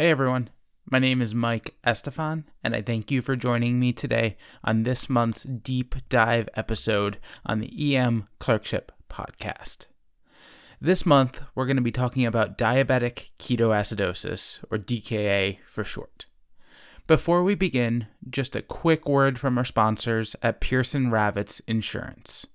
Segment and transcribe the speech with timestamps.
[0.00, 0.48] Hey everyone,
[0.90, 5.10] my name is Mike Estefan, and I thank you for joining me today on this
[5.10, 9.88] month's deep dive episode on the EM Clerkship podcast.
[10.80, 16.24] This month, we're going to be talking about diabetic ketoacidosis, or DKA for short.
[17.06, 22.46] Before we begin, just a quick word from our sponsors at Pearson Ravitz Insurance.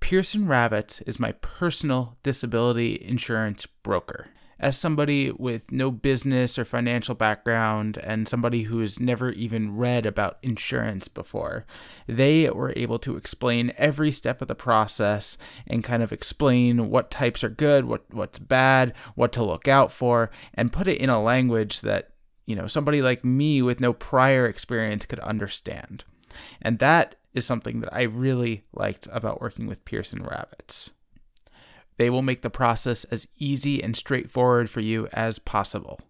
[0.00, 4.30] Pearson Ravitz is my personal disability insurance broker
[4.64, 10.06] as somebody with no business or financial background and somebody who has never even read
[10.06, 11.66] about insurance before,
[12.06, 17.10] they were able to explain every step of the process and kind of explain what
[17.10, 21.10] types are good, what what's bad, what to look out for, and put it in
[21.10, 22.14] a language that,
[22.46, 26.04] you know, somebody like me with no prior experience could understand.
[26.62, 30.90] And that is something that I really liked about working with Pearson Ravitz.
[31.96, 36.00] They will make the process as easy and straightforward for you as possible.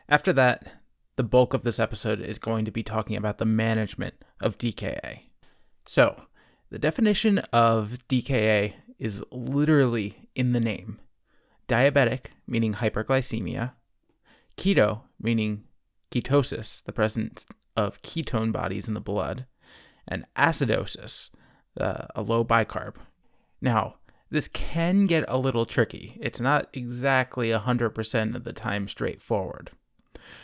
[0.08, 0.80] After that,
[1.16, 5.24] the bulk of this episode is going to be talking about the management of DKA.
[5.86, 6.22] So,
[6.72, 10.98] the definition of DKA is literally in the name
[11.68, 13.72] diabetic, meaning hyperglycemia,
[14.56, 15.64] keto, meaning
[16.10, 19.44] ketosis, the presence of ketone bodies in the blood,
[20.08, 21.28] and acidosis,
[21.78, 22.94] uh, a low bicarb.
[23.60, 23.96] Now,
[24.30, 26.18] this can get a little tricky.
[26.22, 29.72] It's not exactly 100% of the time straightforward.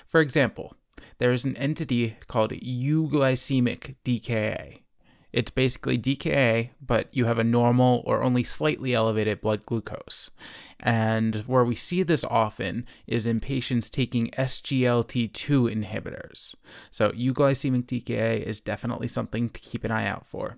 [0.07, 0.75] For example,
[1.17, 4.81] there is an entity called euglycemic DKA.
[5.33, 10.31] It's basically DKA, but you have a normal or only slightly elevated blood glucose.
[10.81, 15.33] And where we see this often is in patients taking SGLT2
[15.85, 16.55] inhibitors.
[16.91, 20.57] So, euglycemic DKA is definitely something to keep an eye out for.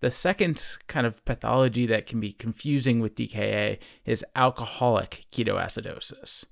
[0.00, 6.44] The second kind of pathology that can be confusing with DKA is alcoholic ketoacidosis.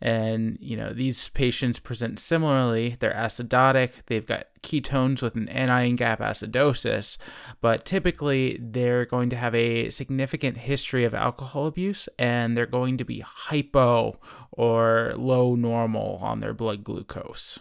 [0.00, 2.96] And, you know, these patients present similarly.
[3.00, 7.18] They're acidotic, they've got ketones with an anion gap acidosis,
[7.60, 12.96] but typically they're going to have a significant history of alcohol abuse and they're going
[12.96, 14.18] to be hypo
[14.50, 17.58] or low normal on their blood glucose.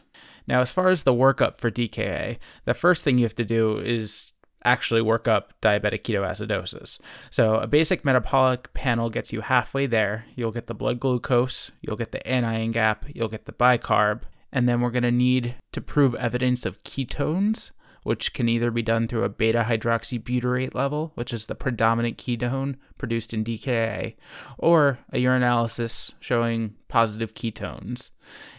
[0.47, 3.77] Now, as far as the workup for DKA, the first thing you have to do
[3.77, 4.32] is
[4.65, 6.99] actually work up diabetic ketoacidosis.
[7.29, 10.25] So, a basic metabolic panel gets you halfway there.
[10.35, 14.69] You'll get the blood glucose, you'll get the anion gap, you'll get the bicarb, and
[14.69, 17.71] then we're going to need to prove evidence of ketones,
[18.03, 22.75] which can either be done through a beta hydroxybutyrate level, which is the predominant ketone
[22.97, 24.15] produced in DKA,
[24.57, 28.11] or a urinalysis showing positive ketones.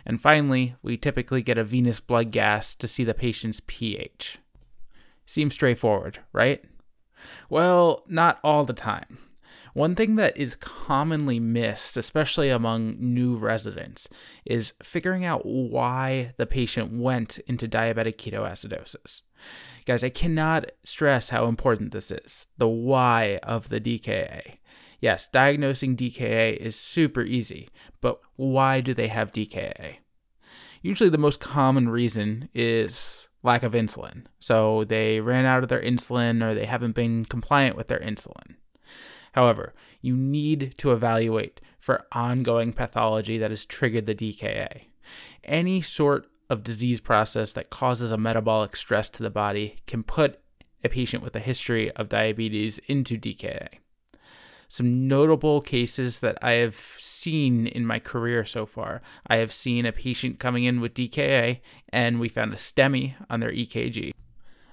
[0.04, 4.38] And finally, we typically get a venous blood gas to see the patient's pH.
[5.26, 6.64] Seems straightforward, right?
[7.48, 9.18] Well, not all the time.
[9.74, 14.08] One thing that is commonly missed, especially among new residents,
[14.44, 19.22] is figuring out why the patient went into diabetic ketoacidosis.
[19.84, 24.58] Guys, I cannot stress how important this is the why of the DKA.
[25.00, 27.68] Yes, diagnosing DKA is super easy,
[28.00, 29.96] but why do they have DKA?
[30.82, 34.24] Usually, the most common reason is lack of insulin.
[34.40, 38.56] So they ran out of their insulin or they haven't been compliant with their insulin.
[39.32, 44.86] However, you need to evaluate for ongoing pathology that has triggered the DKA.
[45.44, 50.40] Any sort of disease process that causes a metabolic stress to the body can put
[50.82, 53.78] a patient with a history of diabetes into DKA
[54.68, 59.02] some notable cases that I have seen in my career so far.
[59.26, 61.60] I have seen a patient coming in with DKA
[61.90, 64.12] and we found a STEMI on their EKG.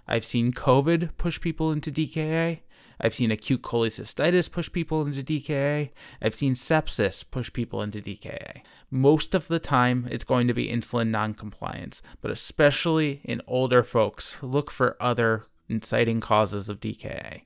[0.07, 2.59] I've seen COVID push people into DKA.
[2.99, 5.89] I've seen acute cholecystitis push people into DKA.
[6.21, 8.61] I've seen sepsis push people into DKA.
[8.91, 14.37] Most of the time, it's going to be insulin noncompliance, but especially in older folks,
[14.43, 17.41] look for other inciting causes of DKA.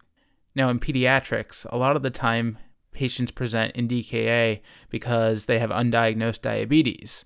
[0.56, 2.58] Now, in pediatrics, a lot of the time
[2.94, 7.26] patients present in DKA because they have undiagnosed diabetes.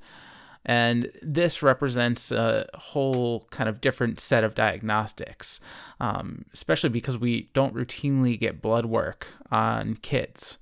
[0.65, 5.61] And this represents a whole kind of different set of diagnostics,
[5.99, 10.57] um, especially because we don't routinely get blood work on kids,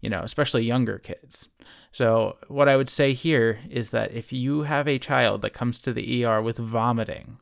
[0.00, 1.48] you know, especially younger kids.
[1.92, 5.80] So, what I would say here is that if you have a child that comes
[5.82, 7.38] to the ER with vomiting,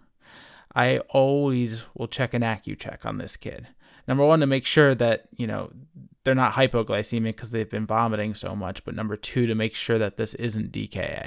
[0.75, 3.69] I always will check an Accu-Chek on this kid
[4.09, 5.71] Number one, to make sure that, you know,
[6.25, 9.99] they're not hypoglycemic because they've been vomiting so much, but number two, to make sure
[9.99, 11.27] that this isn't DKA.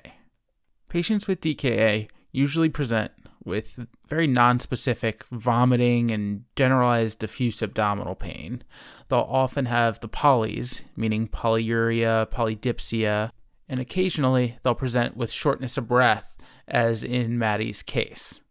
[0.90, 3.12] Patients with DKA usually present
[3.44, 8.64] with very nonspecific vomiting and generalized diffuse abdominal pain.
[9.08, 13.32] They'll often have the polys, meaning polyuria, polydipsia,
[13.68, 16.36] and occasionally they'll present with shortness of breath,
[16.68, 18.42] as in Maddie's case.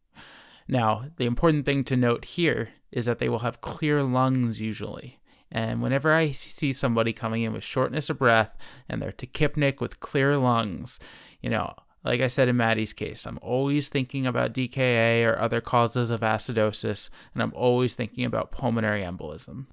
[0.67, 5.19] Now, the important thing to note here is that they will have clear lungs usually.
[5.51, 8.57] And whenever I see somebody coming in with shortness of breath
[8.89, 10.99] and they're tachypneic with clear lungs,
[11.41, 11.75] you know,
[12.05, 16.21] like I said in Maddie's case, I'm always thinking about DKA or other causes of
[16.21, 19.67] acidosis, and I'm always thinking about pulmonary embolism.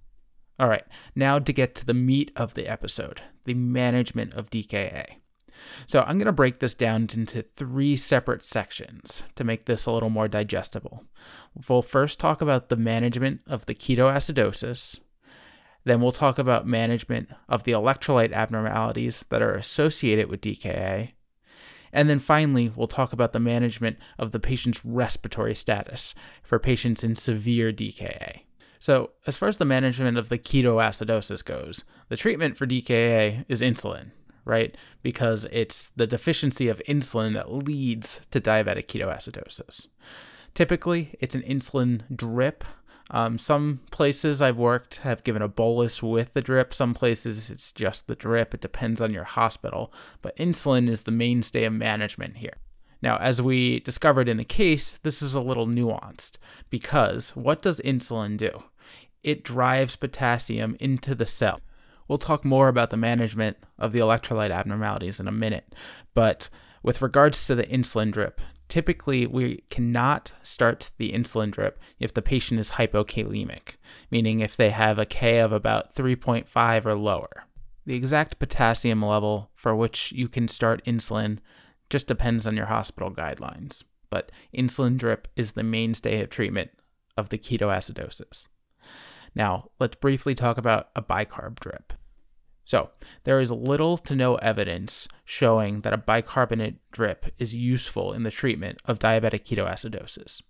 [0.58, 0.86] All right,
[1.16, 5.06] now to get to the meat of the episode the management of DKA.
[5.88, 9.92] So I'm going to break this down into three separate sections to make this a
[9.92, 11.04] little more digestible.
[11.68, 15.00] We'll first talk about the management of the ketoacidosis.
[15.84, 21.12] Then we'll talk about management of the electrolyte abnormalities that are associated with DKA.
[21.94, 26.13] And then finally, we'll talk about the management of the patient's respiratory status
[26.44, 28.42] for patients in severe DKA.
[28.80, 33.62] So, as far as the management of the ketoacidosis goes, the treatment for DKA is
[33.62, 34.12] insulin
[34.45, 34.75] right?
[35.01, 39.88] Because it's the deficiency of insulin that leads to diabetic ketoacidosis.
[40.53, 42.63] Typically, it's an insulin drip.
[43.12, 46.74] Um, some places I've worked have given a bolus with the drip.
[46.74, 48.53] Some places it's just the drip.
[48.53, 49.94] It depends on your hospital.
[50.21, 52.53] But insulin is the mainstay of management here.
[53.01, 56.38] Now, as we discovered in the case, this is a little nuanced
[56.69, 58.63] because what does insulin do?
[59.21, 61.59] It drives potassium into the cell.
[62.07, 65.74] We'll talk more about the management of the electrolyte abnormalities in a minute,
[66.13, 66.50] but
[66.84, 72.22] with regards to the insulin drip, typically we cannot start the insulin drip if the
[72.22, 73.78] patient is hypokalemic,
[74.12, 77.46] meaning if they have a K of about 3.5 or lower.
[77.86, 81.40] The exact potassium level for which you can start insulin
[81.90, 86.72] just depends on your hospital guidelines, but insulin drip is the mainstay of treatment
[87.18, 88.48] of the ketoacidosis.
[89.36, 91.94] Now, let's briefly talk about a bicarb drip.
[92.64, 92.90] So,
[93.26, 98.32] there is little to no evidence showing that a bicarbonate drip is useful in the
[98.32, 100.42] treatment of diabetic ketoacidosis.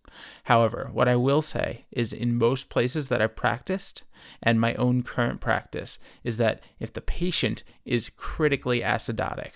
[0.46, 4.04] However, what I will say is in most places that I've practiced
[4.42, 9.52] and my own current practice is that if the patient is critically acidotic,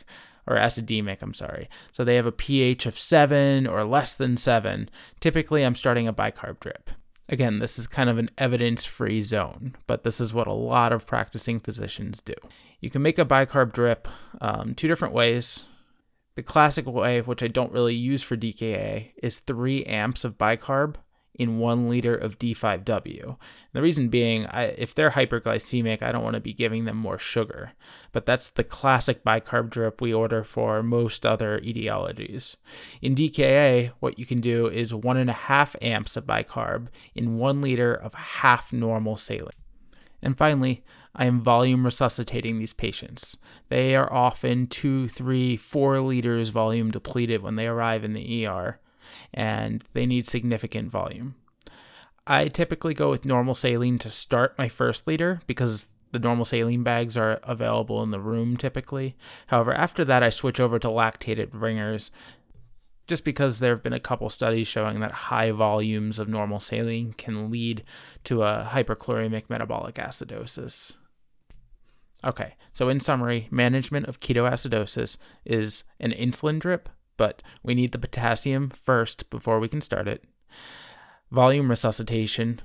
[0.49, 1.69] or acidemic, I'm sorry.
[1.91, 4.89] So they have a pH of 7 or less than 7.
[5.19, 6.89] Typically, I'm starting a bicarb drip.
[7.29, 10.91] Again, this is kind of an evidence free zone, but this is what a lot
[10.91, 12.33] of practicing physicians do.
[12.81, 14.07] You can make a bicarb drip
[14.41, 15.65] um, two different ways.
[16.35, 20.95] The classic way, which I don't really use for DKA, is 3 amps of bicarb
[21.39, 23.23] in one liter of D5W.
[23.23, 23.37] And
[23.71, 27.17] the reason being, I, if they're hyperglycemic, I don't want to be giving them more
[27.17, 27.71] sugar.
[28.11, 32.57] But that's the classic bicarb drip we order for most other etiologies.
[33.01, 37.37] In DKA, what you can do is one and a half amps of bicarb in
[37.37, 39.49] one liter of half normal saline.
[40.21, 40.83] And finally,
[41.15, 43.37] I am volume resuscitating these patients.
[43.69, 48.79] They are often two, three, four liters volume depleted when they arrive in the ER
[49.33, 51.35] and they need significant volume.
[52.27, 56.83] I typically go with normal saline to start my first liter because the normal saline
[56.83, 59.15] bags are available in the room typically.
[59.47, 62.11] However, after that, I switch over to lactated ringers
[63.07, 67.13] just because there have been a couple studies showing that high volumes of normal saline
[67.13, 67.83] can lead
[68.23, 70.95] to a hyperchloremic metabolic acidosis.
[72.25, 76.87] Okay, so in summary, management of ketoacidosis is an insulin drip,
[77.19, 80.23] but we need the potassium first before we can start it.
[81.31, 82.61] Volume resuscitation,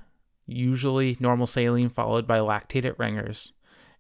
[0.47, 3.53] usually normal saline followed by lactated ringers.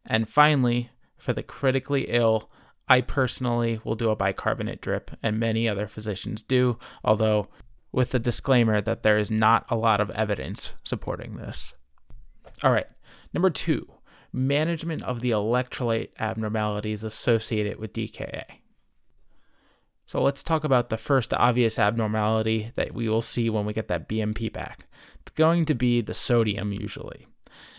[0.06, 2.52] And finally, for the critically ill,
[2.86, 7.48] I personally will do a bicarbonate drip, and many other physicians do, although
[7.90, 11.74] with the disclaimer that there is not a lot of evidence supporting this.
[12.62, 12.86] All right,
[13.32, 13.90] number two,
[14.32, 18.44] management of the electrolyte abnormalities associated with DKA.
[20.06, 23.88] So let's talk about the first obvious abnormality that we will see when we get
[23.88, 24.86] that BMP back.
[25.20, 27.26] It's going to be the sodium usually.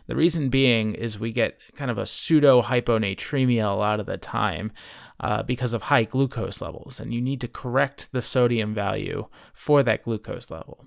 [0.08, 4.18] The reason being is we get kind of a pseudo hyponatremia a lot of the
[4.18, 4.72] time
[5.20, 9.82] uh, because of high glucose levels, and you need to correct the sodium value for
[9.84, 10.86] that glucose level.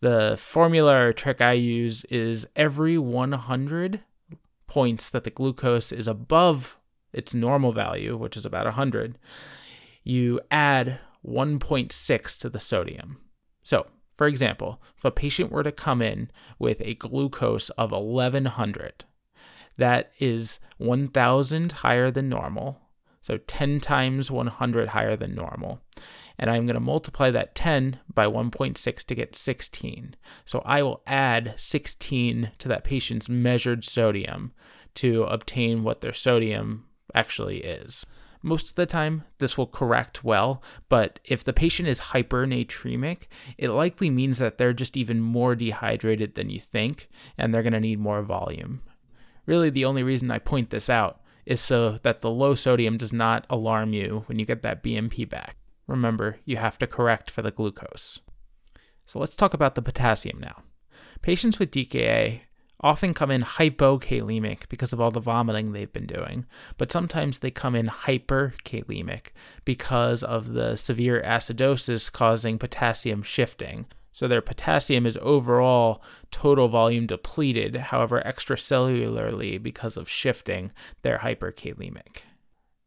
[0.00, 4.00] The formula or trick I use is every 100
[4.66, 6.78] points that the glucose is above
[7.12, 9.18] its normal value, which is about 100,
[10.02, 13.18] you add 1.6 to the sodium.
[13.62, 13.86] So,
[14.22, 19.04] For example, if a patient were to come in with a glucose of 1100,
[19.78, 22.78] that is 1000 higher than normal,
[23.20, 25.80] so 10 times 100 higher than normal.
[26.38, 30.16] And I'm going to multiply that 10 by 1.6 to get 16.
[30.44, 34.52] So I will add 16 to that patient's measured sodium
[34.94, 38.04] to obtain what their sodium actually is.
[38.42, 43.70] Most of the time, this will correct well, but if the patient is hypernatremic, it
[43.70, 47.08] likely means that they're just even more dehydrated than you think,
[47.38, 48.82] and they're going to need more volume.
[49.46, 53.12] Really, the only reason I point this out is so that the low sodium does
[53.12, 55.56] not alarm you when you get that BMP back.
[55.86, 58.20] Remember, you have to correct for the glucose.
[59.04, 60.62] So let's talk about the potassium now.
[61.22, 62.42] Patients with DKA
[62.82, 66.44] often come in hypokalemic because of all the vomiting they've been doing,
[66.78, 69.28] but sometimes they come in hyperkalemic
[69.64, 73.86] because of the severe acidosis causing potassium shifting.
[74.10, 80.72] So their potassium is overall total volume depleted, however, extracellularly because of shifting,
[81.02, 82.22] they're hyperkalemic.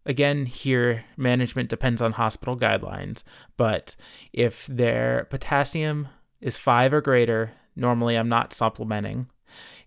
[0.06, 3.24] Again, here management depends on hospital guidelines,
[3.58, 3.96] but
[4.34, 6.10] if their potassium
[6.42, 9.28] is 5 or greater, normally I'm not supplementing.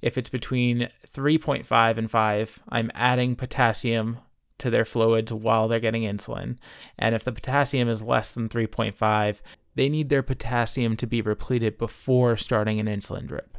[0.02, 4.18] If it's between 3.5 and 5, I'm adding potassium
[4.58, 6.58] to their fluids while they're getting insulin.
[6.98, 9.36] And if the potassium is less than 3.5,
[9.74, 13.56] they need their potassium to be repleted before starting an insulin drip.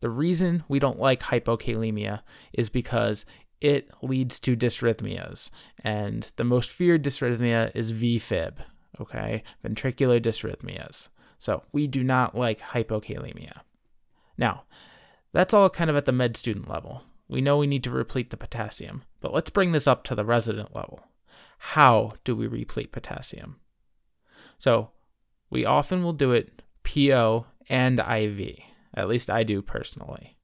[0.00, 2.20] The reason we don't like hypokalemia
[2.52, 3.26] is because
[3.60, 5.50] it leads to dysrhythmias,
[5.84, 8.54] and the most feared dysrhythmia is VFib,
[8.98, 9.42] okay?
[9.64, 11.08] Ventricular dysrhythmias.
[11.38, 13.60] So we do not like hypokalemia.
[14.38, 14.64] Now,
[15.32, 17.02] that's all kind of at the med student level.
[17.28, 20.24] We know we need to replete the potassium, but let's bring this up to the
[20.24, 21.06] resident level.
[21.58, 23.60] How do we replete potassium?
[24.58, 24.90] So,
[25.48, 28.58] we often will do it PO and IV.
[28.94, 30.36] At least I do personally.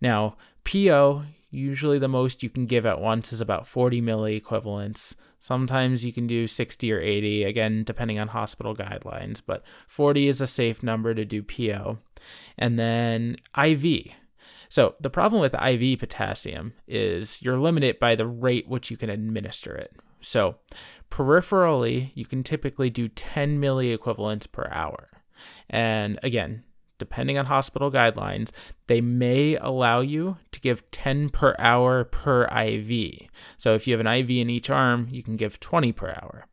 [0.00, 5.14] Now, PO, usually the most you can give at once is about 40 milliequivalents.
[5.38, 10.40] Sometimes you can do 60 or 80, again, depending on hospital guidelines, but 40 is
[10.40, 11.98] a safe number to do PO.
[12.58, 14.12] And then IV.
[14.68, 19.10] So the problem with IV potassium is you're limited by the rate which you can
[19.10, 19.92] administer it.
[20.20, 20.56] So
[21.10, 25.08] peripherally, you can typically do 10 milliequivalents per hour.
[25.68, 26.62] And again,
[26.98, 28.52] depending on hospital guidelines,
[28.86, 33.28] they may allow you to give 10 per hour per IV.
[33.56, 36.46] So if you have an IV in each arm, you can give 20 per hour.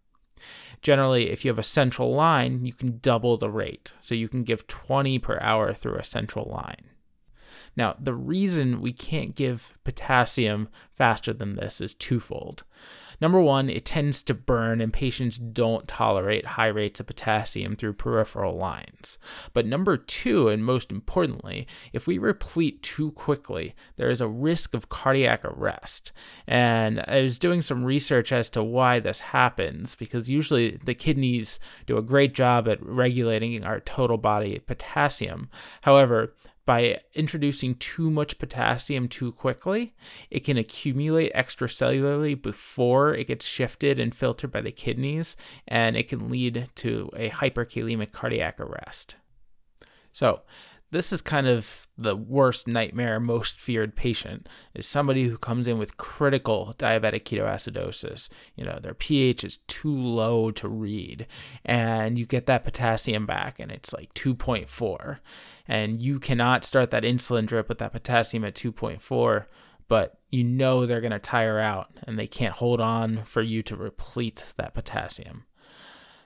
[0.82, 3.94] Generally, if you have a central line, you can double the rate.
[4.00, 6.90] So you can give 20 per hour through a central line.
[7.76, 12.64] Now, the reason we can't give potassium faster than this is twofold.
[13.20, 17.94] Number one, it tends to burn, and patients don't tolerate high rates of potassium through
[17.94, 19.18] peripheral lines.
[19.54, 24.74] But number two, and most importantly, if we replete too quickly, there is a risk
[24.74, 26.12] of cardiac arrest.
[26.48, 31.60] And I was doing some research as to why this happens, because usually the kidneys
[31.86, 35.50] do a great job at regulating our total body potassium.
[35.82, 36.34] However,
[36.68, 39.96] by introducing too much potassium too quickly,
[40.30, 46.10] it can accumulate extracellularly before it gets shifted and filtered by the kidneys, and it
[46.10, 49.16] can lead to a hyperkalemic cardiac arrest.
[50.12, 50.42] So,
[50.92, 55.78] this is kind of the worst nightmare, most feared patient is somebody who comes in
[55.78, 58.30] with critical diabetic ketoacidosis.
[58.56, 61.28] You know, their pH is too low to read,
[61.66, 65.20] and you get that potassium back, and it's like 2.4.
[65.68, 69.46] And you cannot start that insulin drip with that potassium at 2.4,
[69.90, 73.62] but you know they're going to tire out and they can't hold on for you
[73.64, 75.44] to replete that potassium.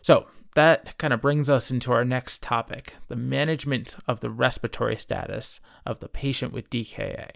[0.02, 4.98] So, that kind of brings us into our next topic the management of the respiratory
[4.98, 7.30] status of the patient with DKA.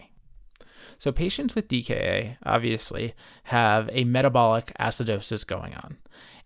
[0.98, 5.96] So, patients with DKA obviously have a metabolic acidosis going on.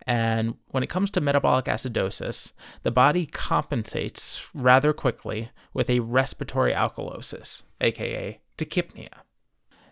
[0.06, 6.72] And when it comes to metabolic acidosis, the body compensates rather quickly with a respiratory
[6.72, 9.08] alkalosis, aka tachypnea.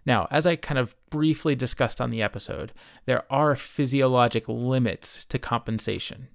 [0.07, 2.73] Now, as I kind of briefly discussed on the episode,
[3.05, 6.29] there are physiologic limits to compensation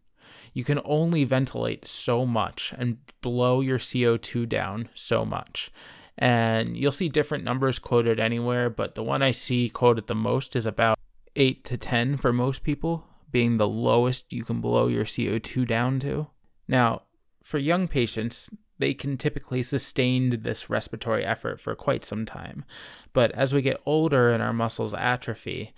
[0.53, 5.71] you can only ventilate so much and blow your CO2 down so much.
[6.17, 10.55] And you'll see different numbers quoted anywhere, but the one I see quoted the most
[10.55, 10.97] is about
[11.35, 15.99] 8 to 10 for most people, being the lowest you can blow your CO2 down
[16.01, 16.27] to.
[16.67, 17.01] Now,
[17.41, 22.63] for young patients, they can typically sustain this respiratory effort for quite some time.
[23.11, 25.73] But as we get older and our muscles atrophy,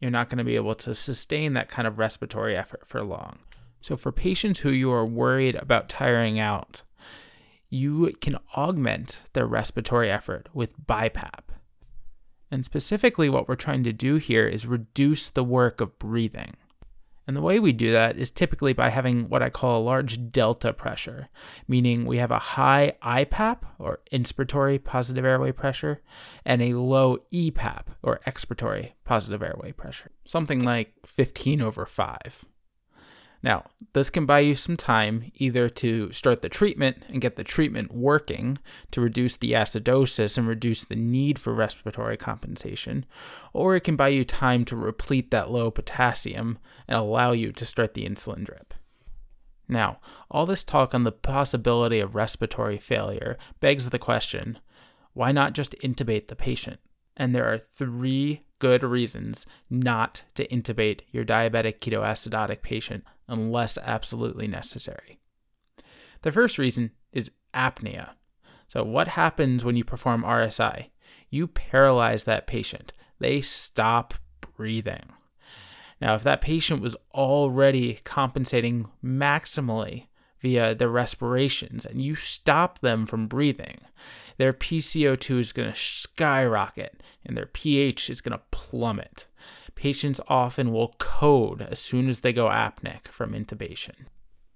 [0.00, 3.38] you're not going to be able to sustain that kind of respiratory effort for long.
[3.86, 6.82] So, for patients who you are worried about tiring out,
[7.70, 11.54] you can augment their respiratory effort with BiPAP.
[12.50, 16.56] And specifically, what we're trying to do here is reduce the work of breathing.
[17.28, 20.32] And the way we do that is typically by having what I call a large
[20.32, 21.28] delta pressure,
[21.68, 26.02] meaning we have a high IPAP, or inspiratory positive airway pressure,
[26.44, 32.46] and a low EPAP, or expiratory positive airway pressure, something like 15 over 5.
[33.42, 37.44] Now, this can buy you some time either to start the treatment and get the
[37.44, 38.58] treatment working
[38.90, 43.04] to reduce the acidosis and reduce the need for respiratory compensation,
[43.52, 47.64] or it can buy you time to replete that low potassium and allow you to
[47.64, 48.74] start the insulin drip.
[49.68, 49.98] Now,
[50.30, 54.58] all this talk on the possibility of respiratory failure begs the question
[55.12, 56.78] why not just intubate the patient?
[57.16, 64.46] And there are three good reasons not to intubate your diabetic ketoacidotic patient unless absolutely
[64.46, 65.18] necessary.
[66.22, 68.12] The first reason is apnea.
[68.68, 70.90] So, what happens when you perform RSI?
[71.30, 74.14] You paralyze that patient, they stop
[74.56, 75.12] breathing.
[76.00, 80.06] Now, if that patient was already compensating maximally
[80.40, 83.78] via their respirations and you stop them from breathing,
[84.38, 89.26] their PCO2 is going to skyrocket and their pH is going to plummet.
[89.74, 94.06] Patients often will code as soon as they go apneic from intubation.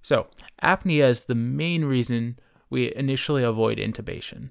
[0.02, 0.28] So,
[0.62, 2.38] apnea is the main reason
[2.70, 4.50] we initially avoid intubation.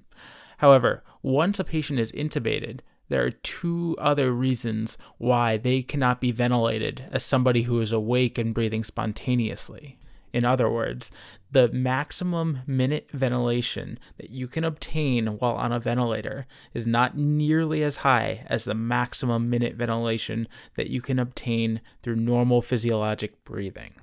[0.58, 6.30] However, once a patient is intubated, there are two other reasons why they cannot be
[6.30, 9.98] ventilated as somebody who is awake and breathing spontaneously.
[10.32, 11.10] In other words,
[11.50, 17.82] the maximum minute ventilation that you can obtain while on a ventilator is not nearly
[17.82, 20.46] as high as the maximum minute ventilation
[20.76, 23.94] that you can obtain through normal physiologic breathing.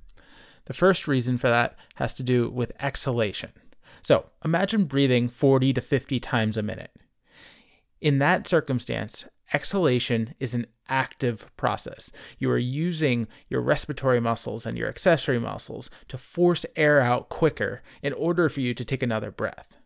[0.66, 3.52] The first reason for that has to do with exhalation.
[4.02, 6.92] So imagine breathing 40 to 50 times a minute.
[8.02, 12.12] In that circumstance, exhalation is an active process.
[12.38, 17.82] You are using your respiratory muscles and your accessory muscles to force air out quicker
[18.02, 19.78] in order for you to take another breath.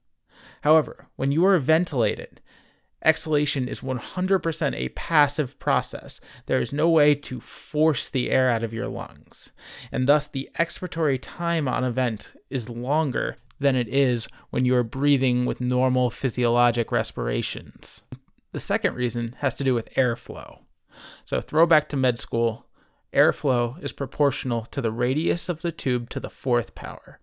[0.61, 2.41] However, when you are ventilated,
[3.03, 6.21] exhalation is 100% a passive process.
[6.45, 9.51] There is no way to force the air out of your lungs,
[9.91, 14.75] and thus the expiratory time on a vent is longer than it is when you
[14.75, 18.03] are breathing with normal physiologic respirations.
[18.53, 20.59] The second reason has to do with airflow.
[21.23, 22.65] So, throwback to med school,
[23.13, 27.19] airflow is proportional to the radius of the tube to the fourth power.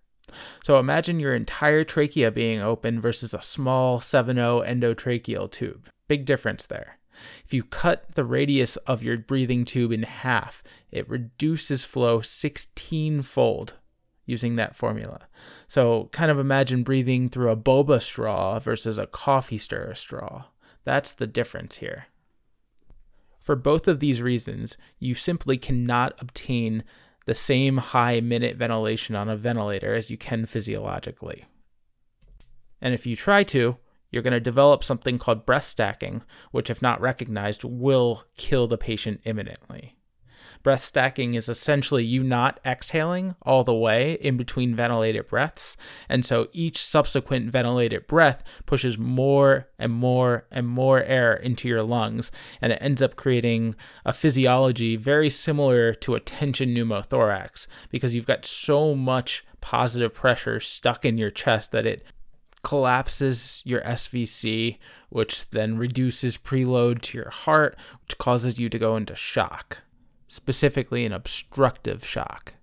[0.63, 5.89] So, imagine your entire trachea being open versus a small 7 0 endotracheal tube.
[6.07, 6.97] Big difference there.
[7.45, 13.21] If you cut the radius of your breathing tube in half, it reduces flow 16
[13.21, 13.73] fold
[14.25, 15.27] using that formula.
[15.67, 20.45] So, kind of imagine breathing through a boba straw versus a coffee stirrer straw.
[20.83, 22.07] That's the difference here.
[23.39, 26.83] For both of these reasons, you simply cannot obtain
[27.25, 31.45] the same high minute ventilation on a ventilator as you can physiologically.
[32.81, 33.77] And if you try to,
[34.11, 38.77] you're going to develop something called breath stacking, which, if not recognized, will kill the
[38.77, 39.98] patient imminently.
[40.61, 45.77] Breath stacking is essentially you not exhaling all the way in between ventilated breaths.
[46.09, 51.83] And so each subsequent ventilated breath pushes more and more and more air into your
[51.83, 52.29] lungs.
[52.61, 58.27] And it ends up creating a physiology very similar to a tension pneumothorax because you've
[58.27, 62.03] got so much positive pressure stuck in your chest that it
[62.63, 68.97] collapses your SVC, which then reduces preload to your heart, which causes you to go
[68.97, 69.83] into shock
[70.29, 72.53] specifically an obstructive shock.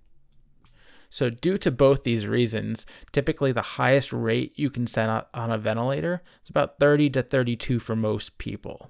[1.09, 5.57] So, due to both these reasons, typically the highest rate you can send on a
[5.57, 8.89] ventilator is about 30 to 32 for most people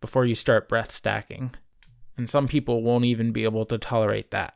[0.00, 1.54] before you start breath stacking.
[2.16, 4.54] And some people won't even be able to tolerate that.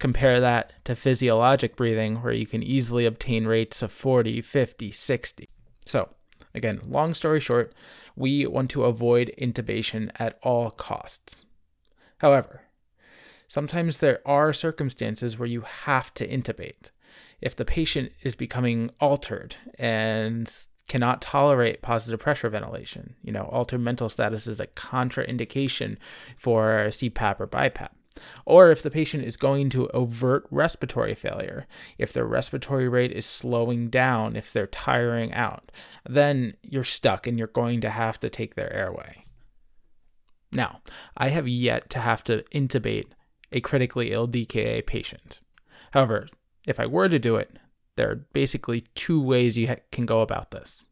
[0.00, 5.48] Compare that to physiologic breathing, where you can easily obtain rates of 40, 50, 60.
[5.86, 6.08] So,
[6.54, 7.72] again, long story short,
[8.16, 11.44] we want to avoid intubation at all costs.
[12.22, 12.62] However,
[13.48, 16.90] sometimes there are circumstances where you have to intubate.
[17.40, 20.50] If the patient is becoming altered and
[20.86, 25.96] cannot tolerate positive pressure ventilation, you know, altered mental status is a contraindication
[26.36, 27.88] for CPAP or BiPAP.
[28.46, 31.66] Or if the patient is going to overt respiratory failure,
[31.98, 35.72] if their respiratory rate is slowing down, if they're tiring out,
[36.08, 39.21] then you're stuck and you're going to have to take their airway.
[40.52, 40.80] Now,
[41.16, 43.06] I have yet to have to intubate
[43.50, 45.40] a critically ill DKA patient.
[45.92, 46.28] However,
[46.66, 47.58] if I were to do it,
[47.96, 50.86] there are basically two ways you ha- can go about this.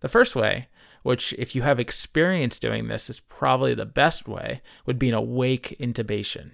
[0.00, 0.68] The first way,
[1.02, 5.14] which if you have experience doing this is probably the best way, would be an
[5.14, 6.52] awake intubation.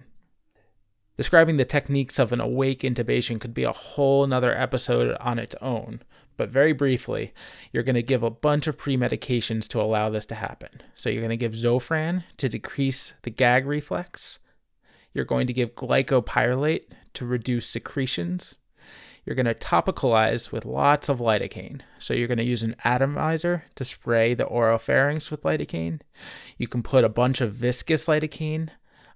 [1.16, 5.55] Describing the techniques of an awake intubation could be a whole nother episode on its
[5.61, 6.03] own,
[6.37, 7.33] but very briefly,
[7.73, 10.83] you're going to give a bunch of pre-medications to allow this to happen.
[10.94, 14.38] So you're going to give Zofran to decrease the gag reflex.
[15.12, 18.57] You're going to give glycopyrrolate to reduce secretions.
[19.25, 21.81] You're going to topicalize with lots of lidocaine.
[21.99, 26.01] So you're going to use an atomizer to spray the oropharynx with lidocaine.
[26.59, 28.70] You can put a bunch of viscous lidocaine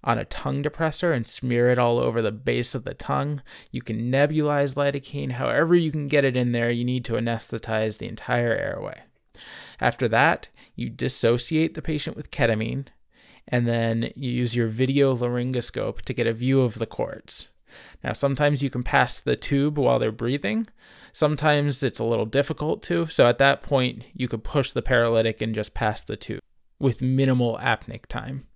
[0.05, 3.43] on a tongue depressor and smear it all over the base of the tongue.
[3.71, 5.33] You can nebulize lidocaine.
[5.33, 9.03] However, you can get it in there, you need to anesthetize the entire airway.
[9.81, 12.87] After that, you dissociate the patient with ketamine,
[13.47, 17.49] and then you use your video laryngoscope to get a view of the cords.
[18.03, 20.67] Now, sometimes you can pass the tube while they're breathing.
[21.13, 23.07] Sometimes it's a little difficult to.
[23.07, 26.41] So at that point, you could push the paralytic and just pass the tube
[26.79, 28.47] with minimal apneic time.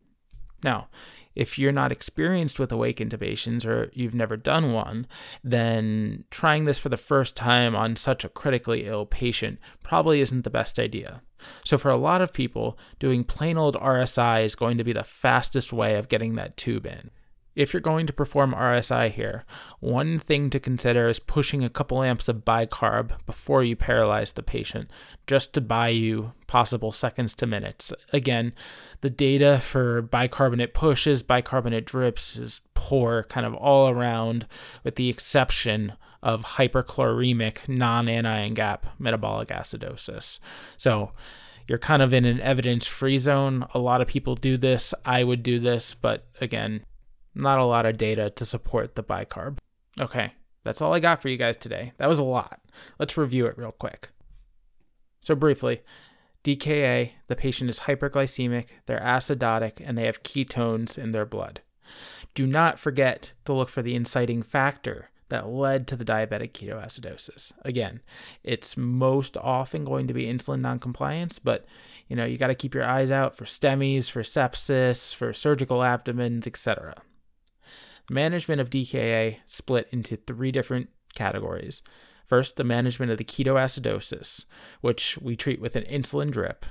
[0.62, 0.88] Now,
[1.34, 5.06] if you're not experienced with awake intubations or you've never done one,
[5.42, 10.42] then trying this for the first time on such a critically ill patient probably isn't
[10.42, 11.22] the best idea.
[11.64, 15.02] So, for a lot of people, doing plain old RSI is going to be the
[15.02, 17.10] fastest way of getting that tube in.
[17.54, 19.44] If you're going to perform RSI here,
[19.80, 24.42] one thing to consider is pushing a couple amps of bicarb before you paralyze the
[24.42, 24.90] patient,
[25.26, 27.92] just to buy you possible seconds to minutes.
[28.12, 28.54] Again,
[29.02, 34.46] the data for bicarbonate pushes, bicarbonate drips is poor kind of all around,
[34.82, 40.38] with the exception of hyperchloremic non anion gap metabolic acidosis.
[40.78, 41.12] So,
[41.68, 43.66] you're kind of in an evidence free zone.
[43.72, 44.94] A lot of people do this.
[45.04, 46.84] I would do this, but again,
[47.34, 49.58] not a lot of data to support the bicarb.
[50.00, 50.32] Okay,
[50.64, 51.92] that's all I got for you guys today.
[51.98, 52.60] That was a lot.
[52.98, 54.10] Let's review it real quick.
[55.20, 55.82] So, briefly,
[56.44, 61.60] DKA, the patient is hyperglycemic, they're acidotic, and they have ketones in their blood.
[62.34, 67.52] Do not forget to look for the inciting factor that led to the diabetic ketoacidosis.
[67.64, 68.00] Again,
[68.42, 71.64] it's most often going to be insulin noncompliance, but
[72.08, 75.82] you know, you got to keep your eyes out for STEMIs, for sepsis, for surgical
[75.82, 76.96] abdomens, etc.
[78.10, 81.82] Management of DKA split into three different categories.
[82.26, 84.44] First, the management of the ketoacidosis,
[84.80, 86.66] which we treat with an insulin drip.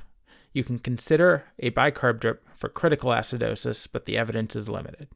[0.54, 5.08] You can consider a bicarb drip for critical acidosis, but the evidence is limited.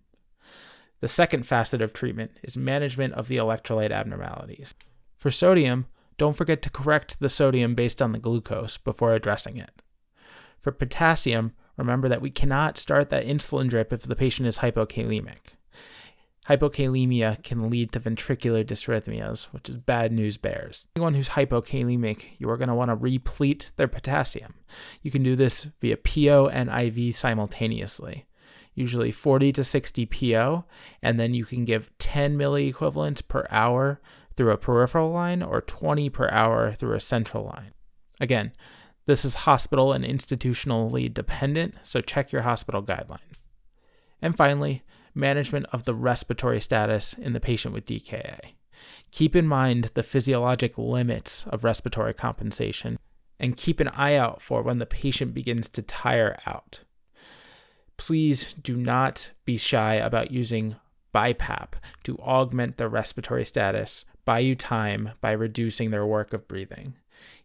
[1.02, 4.74] The second facet of treatment is management of the electrolyte abnormalities.
[5.18, 9.82] For sodium, don't forget to correct the sodium based on the glucose before addressing it.
[10.62, 15.54] For potassium, remember that we cannot start that insulin drip if the patient is hypokalemic.
[16.50, 20.86] Hypokalemia can lead to ventricular dysrhythmias, which is bad news bears.
[20.96, 24.54] Anyone who's hypokalemic, you are going to want to replete their potassium.
[25.02, 28.26] You can do this via PO and IV simultaneously,
[28.76, 30.66] usually 40 to 60 PO,
[31.02, 34.00] and then you can give 10 milliequivalents per hour
[34.36, 37.72] through a peripheral line or 20 per hour through a central line.
[38.20, 38.52] Again,
[39.08, 43.20] this is hospital and institutionally dependent, so check your hospital guidelines.
[44.22, 44.84] And finally,
[45.16, 48.40] management of the respiratory status in the patient with DKA.
[49.12, 53.00] Keep in mind the physiologic limits of respiratory compensation
[53.40, 56.82] and keep an eye out for when the patient begins to tire out.
[57.98, 60.76] Please do not be shy about using
[61.14, 61.70] BiPAP
[62.04, 66.96] to augment their respiratory status, buy you time by reducing their work of breathing.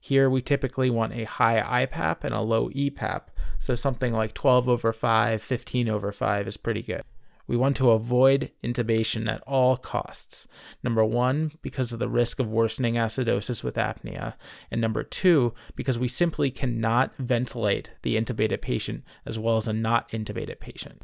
[0.01, 3.23] Here we typically want a high IPAP and a low EPAP,
[3.59, 7.03] so something like 12 over 5, 15 over 5 is pretty good.
[7.51, 10.47] We want to avoid intubation at all costs.
[10.85, 14.35] Number one, because of the risk of worsening acidosis with apnea.
[14.71, 19.73] And number two, because we simply cannot ventilate the intubated patient as well as a
[19.73, 21.03] not intubated patient.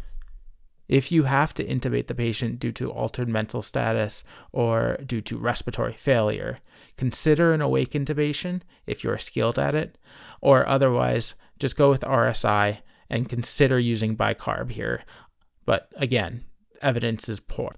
[0.87, 5.39] If you have to intubate the patient due to altered mental status or due to
[5.39, 6.59] respiratory failure,
[6.97, 9.99] consider an awake intubation if you're skilled at it,
[10.41, 12.79] or otherwise, just go with RSI
[13.11, 15.03] and consider using bicarb here
[15.67, 16.45] but again,
[16.81, 17.73] evidence is poor.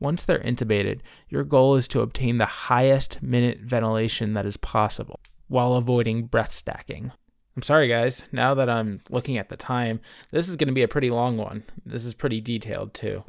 [0.00, 5.20] Once they're intubated, your goal is to obtain the highest minute ventilation that is possible
[5.48, 7.12] while avoiding breath stacking.
[7.56, 8.24] I'm sorry, guys.
[8.32, 11.36] Now that I'm looking at the time, this is going to be a pretty long
[11.36, 11.62] one.
[11.86, 13.24] This is pretty detailed, too.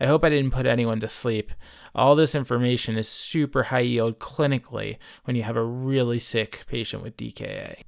[0.00, 1.52] I hope I didn't put anyone to sleep.
[1.94, 7.02] All this information is super high yield clinically when you have a really sick patient
[7.02, 7.82] with DKA.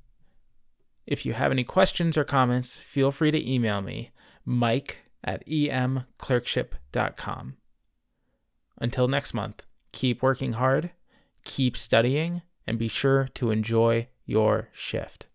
[1.07, 4.11] If you have any questions or comments, feel free to email me,
[4.45, 7.57] mike at emclerkship.com.
[8.81, 10.93] until next month, keep working hard,
[11.45, 15.27] keep studying, and be sure to enjoy your shift.